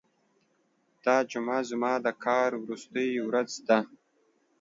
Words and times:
دا 1.05 1.15
جمعه 1.31 1.59
زما 1.69 1.93
د 2.05 2.07
کار 2.25 2.49
وروستۍ 2.63 3.09
ورځ 3.27 3.51
ده. 3.67 3.79